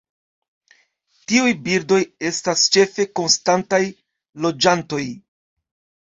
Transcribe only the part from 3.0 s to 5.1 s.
konstantaj loĝantoj.